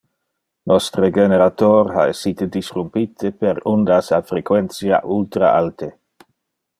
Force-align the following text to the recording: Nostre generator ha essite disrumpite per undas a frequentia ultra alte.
Nostre 0.69 1.09
generator 1.17 1.91
ha 1.97 2.07
essite 2.13 2.47
disrumpite 2.55 3.33
per 3.43 3.55
undas 3.75 4.09
a 4.17 4.19
frequentia 4.31 5.01
ultra 5.19 5.55
alte. 5.63 5.95